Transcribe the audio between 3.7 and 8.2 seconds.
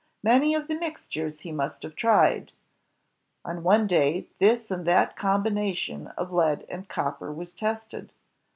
day, this and that combination of lead and copper was tested.